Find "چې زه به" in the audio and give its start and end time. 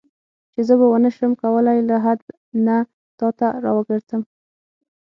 0.53-0.85